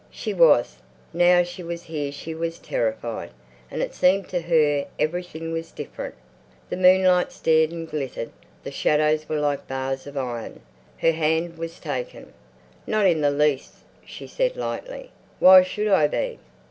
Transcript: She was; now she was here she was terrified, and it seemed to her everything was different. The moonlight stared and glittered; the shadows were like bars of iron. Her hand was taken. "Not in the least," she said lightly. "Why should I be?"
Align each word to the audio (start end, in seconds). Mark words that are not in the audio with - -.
She 0.09 0.33
was; 0.33 0.77
now 1.13 1.43
she 1.43 1.61
was 1.61 1.83
here 1.83 2.11
she 2.11 2.33
was 2.33 2.57
terrified, 2.57 3.29
and 3.69 3.83
it 3.83 3.93
seemed 3.93 4.27
to 4.29 4.41
her 4.41 4.87
everything 4.97 5.51
was 5.53 5.71
different. 5.71 6.15
The 6.71 6.75
moonlight 6.75 7.31
stared 7.31 7.71
and 7.71 7.87
glittered; 7.87 8.31
the 8.63 8.71
shadows 8.71 9.29
were 9.29 9.39
like 9.39 9.67
bars 9.67 10.07
of 10.07 10.17
iron. 10.17 10.61
Her 10.97 11.11
hand 11.11 11.55
was 11.55 11.79
taken. 11.79 12.33
"Not 12.87 13.05
in 13.05 13.21
the 13.21 13.29
least," 13.29 13.75
she 14.03 14.25
said 14.25 14.55
lightly. 14.55 15.11
"Why 15.37 15.61
should 15.61 15.87
I 15.87 16.07
be?" 16.07 16.39